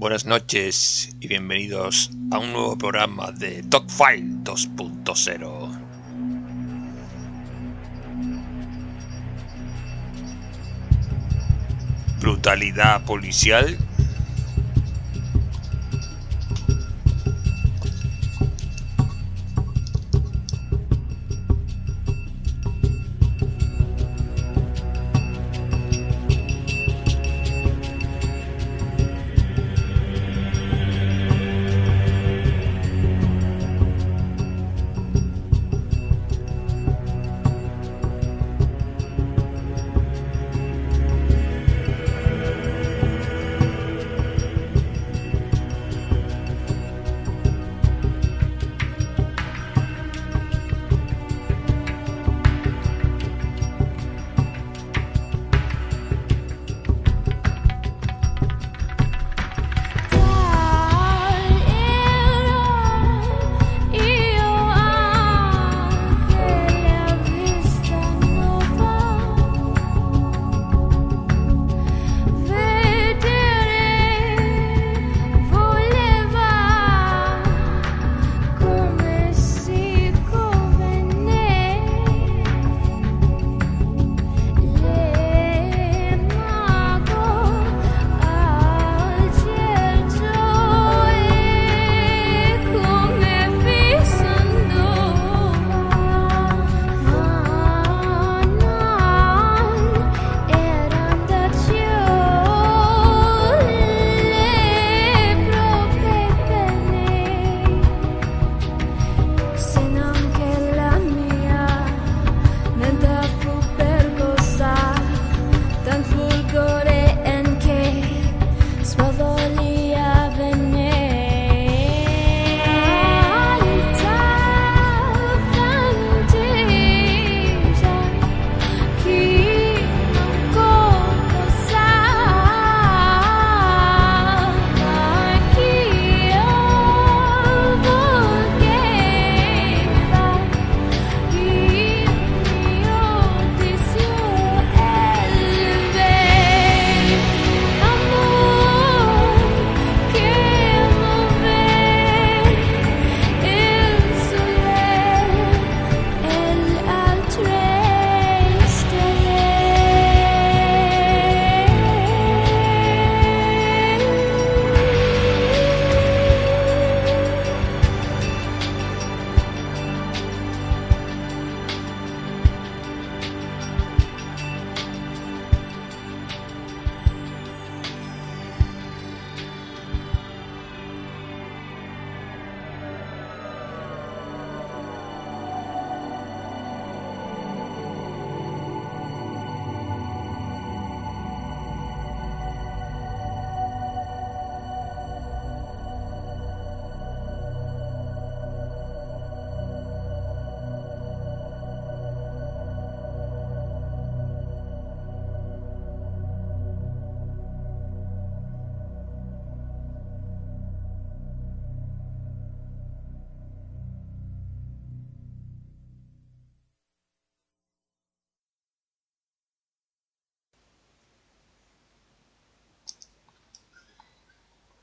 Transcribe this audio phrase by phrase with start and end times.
[0.00, 5.78] Buenas noches y bienvenidos a un nuevo programa de Dogfile 2.0.
[12.18, 13.76] Brutalidad policial.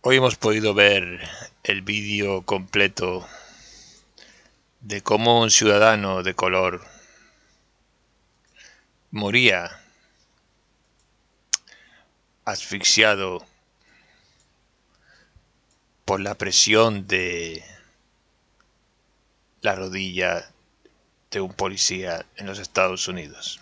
[0.09, 1.19] Hoy hemos podido ver
[1.63, 3.28] el vídeo completo
[4.79, 6.81] de cómo un ciudadano de color
[9.12, 9.81] moría
[12.45, 13.45] asfixiado
[16.06, 17.62] por la presión de
[19.59, 20.50] la rodilla
[21.31, 23.59] de un policía en los Estados Unidos.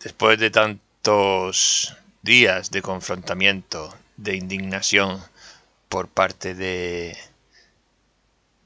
[0.00, 5.22] Después de tantos días de confrontamiento, de indignación
[5.88, 7.16] por parte de,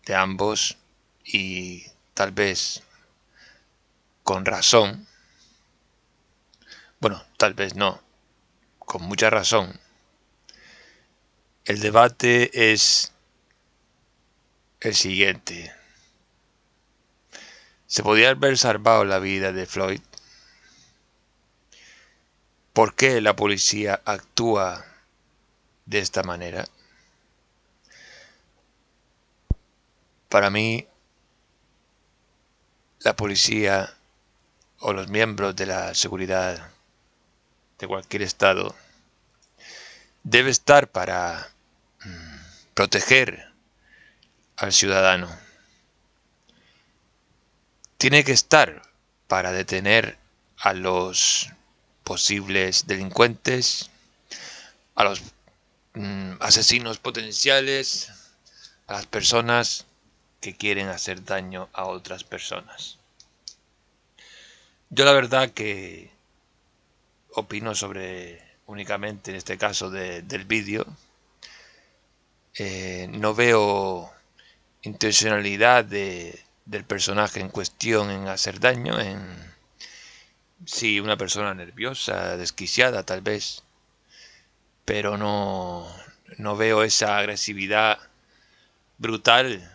[0.07, 0.77] de ambos
[1.25, 1.85] y
[2.15, 2.83] tal vez
[4.23, 5.07] con razón,
[7.01, 8.01] bueno, tal vez no,
[8.79, 9.79] con mucha razón,
[11.65, 13.13] el debate es
[14.81, 15.73] el siguiente.
[17.87, 20.01] ¿Se podía haber salvado la vida de Floyd?
[22.75, 24.85] ¿Por qué la policía actúa
[25.87, 26.65] de esta manera?
[30.29, 30.85] Para mí,
[32.99, 33.95] la policía
[34.81, 36.69] o los miembros de la seguridad
[37.79, 38.75] de cualquier estado
[40.25, 41.53] debe estar para
[42.05, 42.37] mm,
[42.75, 43.53] proteger
[44.57, 45.29] al ciudadano.
[47.99, 48.83] Tiene que estar
[49.29, 50.19] para detener
[50.59, 51.55] a los
[52.05, 53.91] posibles delincuentes,
[54.95, 55.23] a los
[55.95, 58.11] mm, asesinos potenciales,
[58.87, 59.87] a las personas
[60.41, 62.99] que quieren hacer daño a otras personas.
[64.91, 66.11] Yo la verdad que
[67.35, 70.87] opino sobre únicamente en este caso de- del vídeo.
[72.59, 74.11] eh, no veo
[74.83, 79.54] intencionalidad de- del personaje en cuestión en hacer daño, en
[80.67, 83.63] sí, una persona nerviosa, desquiciada tal vez,
[84.85, 85.87] pero no,
[86.39, 87.99] no veo esa agresividad
[88.99, 89.71] brutal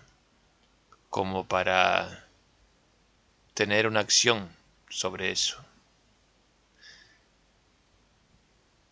[1.09, 2.25] como para
[3.53, 4.49] tener una acción
[4.89, 5.63] sobre eso.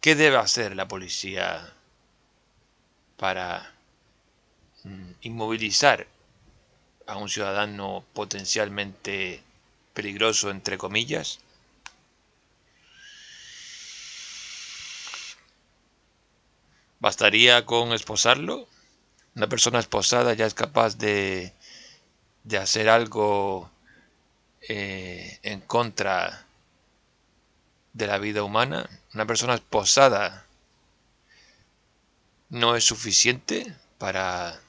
[0.02, 1.74] ¿Qué debe hacer la policía
[3.18, 3.74] para
[4.84, 6.08] mm, inmovilizar
[7.08, 9.42] a un ciudadano potencialmente
[9.94, 11.40] peligroso, entre comillas?
[17.00, 18.68] ¿Bastaría con esposarlo?
[19.36, 21.54] Una persona esposada ya es capaz de,
[22.44, 23.70] de hacer algo
[24.68, 26.48] eh, en contra
[27.94, 28.90] de la vida humana.
[29.14, 30.48] Una persona esposada
[32.50, 34.60] no es suficiente para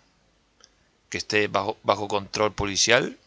[1.09, 3.19] que esté bajo, bajo control policial.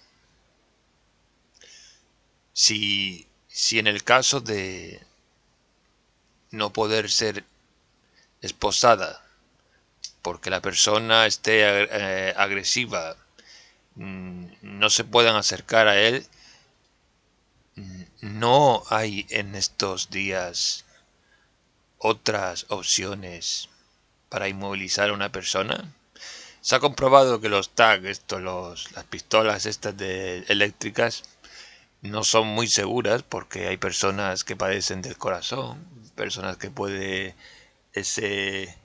[2.53, 5.01] Si, si en el caso de
[6.51, 7.45] no poder ser
[8.41, 9.21] esposada
[10.21, 13.15] porque la persona esté eh, agresiva,
[13.95, 16.25] mm, no se puedan acercar a él,
[17.75, 20.85] mm, no hay en estos días
[21.97, 23.69] otras opciones
[24.29, 25.93] para inmovilizar a una persona.
[26.61, 31.23] Se ha comprobado que los tags, estos, los, las pistolas estas de eléctricas,
[32.01, 35.85] no son muy seguras porque hay personas que padecen del corazón,
[36.15, 37.35] personas que puede
[37.93, 38.77] ese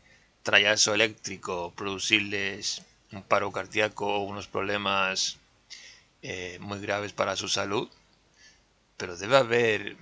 [0.42, 2.82] trayazo eléctrico producirles
[3.12, 5.38] un paro cardíaco o unos problemas
[6.22, 7.88] eh, muy graves para su salud.
[8.96, 9.96] Pero debe haber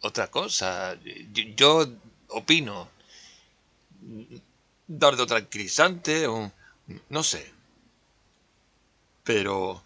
[0.00, 0.96] otra cosa.
[1.56, 1.86] Yo,
[2.28, 2.88] opino
[4.86, 6.52] dar de tranquilizante o
[7.08, 7.52] no sé.
[9.22, 9.82] Pero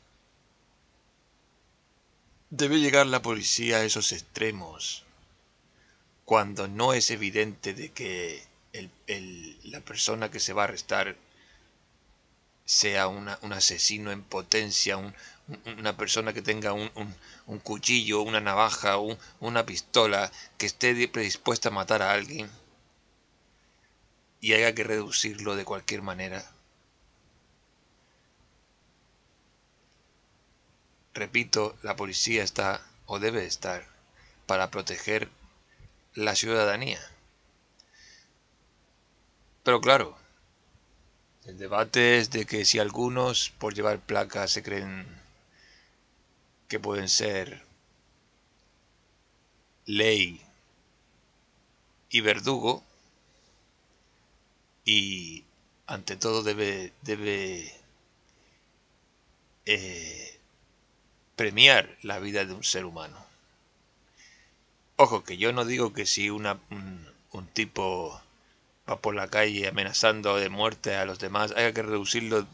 [2.50, 5.04] debe llegar la policía a esos extremos
[6.28, 8.44] cuando no es evidente de que
[9.64, 11.16] la persona que se va a arrestar
[12.66, 15.14] sea una, un asesino en potencia, un,
[15.78, 18.98] una persona que tenga un cuchillo, una navaja,
[19.40, 22.50] una pistola, que esté predispuesta a matar a alguien
[24.42, 26.44] y haya que reducirlo de cualquier manera.
[31.14, 33.86] Repito, la policía está o debe estar
[34.44, 35.30] para proteger
[36.14, 37.00] la ciudadanía.
[39.62, 40.16] Pero claro,
[41.44, 45.06] el debate es de que si algunos por llevar placas se creen
[46.68, 47.62] que pueden ser
[49.86, 50.42] ley
[52.10, 52.82] y verdugo
[54.84, 55.44] y
[55.86, 56.92] ante todo debe
[59.70, 60.40] eh,
[61.36, 63.27] premiar la vida de un ser humano.
[64.98, 68.20] Ojo, que yo no digo que si una, un, tipo
[68.88, 72.46] va por la calle amenazando de muerte a los demás, haya que reducirlo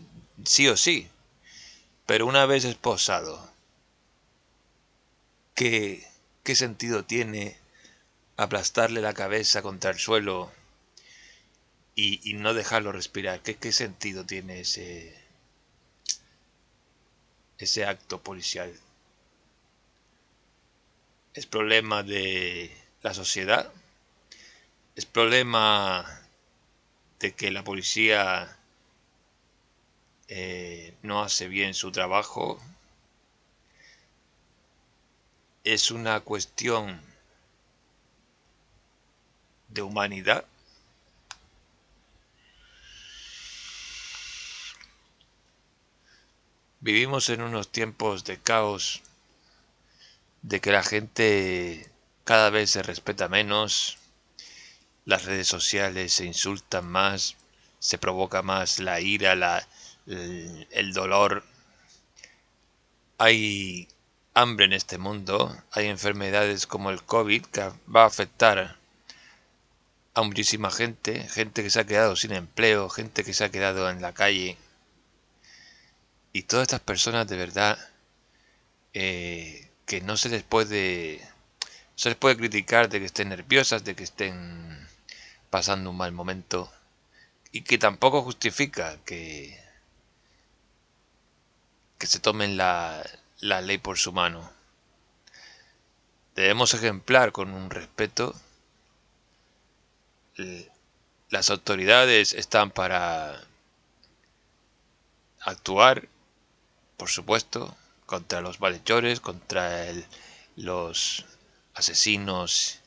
[0.44, 1.08] sí o sí.
[2.06, 3.50] Pero una vez esposado,
[5.54, 6.06] ¿qué,
[6.42, 7.56] qué sentido tiene
[8.36, 10.52] aplastarle la cabeza contra el suelo
[11.94, 13.40] y, y no dejarlo respirar?
[13.40, 15.14] ¿Qué, ¿Qué sentido tiene ese,
[17.58, 18.72] ese acto policial?
[21.34, 22.70] Es problema de
[23.02, 23.72] la sociedad,
[24.94, 26.06] es problema
[27.18, 28.56] de que la policía
[30.28, 32.60] eh, no hace bien su trabajo,
[35.64, 37.00] es una cuestión
[39.68, 40.44] de humanidad.
[46.78, 49.02] Vivimos en unos tiempos de caos
[50.44, 51.90] de que la gente
[52.24, 53.98] cada vez se respeta menos,
[55.06, 57.36] las redes sociales se insultan más,
[57.78, 59.66] se provoca más la ira, la,
[60.06, 61.44] el, dolor.
[63.16, 63.88] Hay
[64.34, 68.76] hambre en este mundo, hay enfermedades como el COVID que va a afectar
[70.14, 73.88] a muchísima gente, gente que se ha quedado sin empleo, gente que se ha quedado
[73.88, 74.58] en la calle.
[76.34, 77.78] Y todas estas personas de verdad
[78.92, 81.20] eh, que no se les puede
[81.96, 84.88] se les puede criticar de que estén nerviosas, de que estén
[85.50, 86.72] pasando un mal momento
[87.52, 89.58] y que tampoco justifica que
[91.98, 93.04] que se tomen la,
[93.40, 94.50] la ley por su mano.
[96.34, 98.34] Debemos ejemplar con un respeto.
[101.30, 103.40] Las autoridades están para
[105.40, 106.08] actuar,
[106.96, 107.76] por supuesto,
[108.14, 110.06] contra los malhechores, contra el-
[110.54, 111.24] los
[111.74, 112.78] asesinos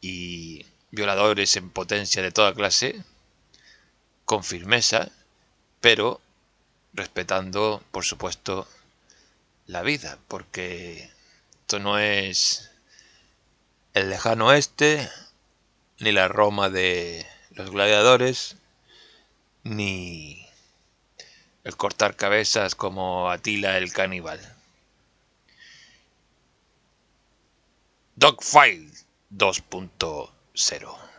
[0.00, 3.04] y violadores en potencia de toda clase,
[4.24, 5.08] con firmeza,
[5.80, 6.20] pero
[6.94, 8.66] respetando, por supuesto,
[9.66, 11.08] la vida, porque
[11.60, 12.72] esto no es
[13.94, 15.08] el lejano oeste,
[16.00, 18.56] ni la Roma de los gladiadores,
[19.62, 20.44] ni
[21.62, 24.40] el cortar cabezas como Atila el caníbal.
[28.22, 29.02] Dogfight
[29.36, 31.11] 2.0